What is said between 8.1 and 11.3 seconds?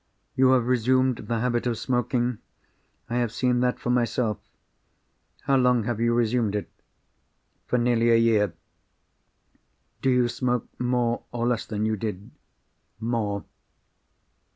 year." "Do you smoke more